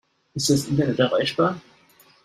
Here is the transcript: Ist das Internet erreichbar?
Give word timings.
Ist 0.33 0.49
das 0.49 0.65
Internet 0.67 0.97
erreichbar? 0.97 1.61